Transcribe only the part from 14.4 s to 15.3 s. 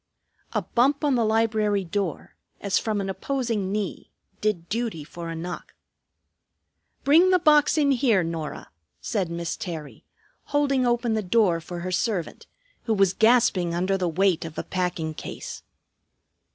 of a packing